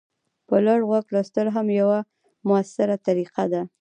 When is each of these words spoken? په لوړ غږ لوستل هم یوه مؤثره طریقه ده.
په 0.47 0.55
لوړ 0.65 0.81
غږ 0.91 1.05
لوستل 1.13 1.47
هم 1.55 1.67
یوه 1.81 1.99
مؤثره 2.49 2.95
طریقه 3.07 3.43
ده. 3.51 3.61